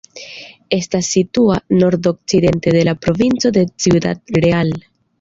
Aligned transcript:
Estas 0.77 1.09
situa 1.17 1.59
nordokcidente 1.83 2.75
de 2.79 2.83
la 2.91 2.95
provinco 3.05 3.55
de 3.59 3.67
Ciudad 3.89 4.19
Real. 4.41 4.79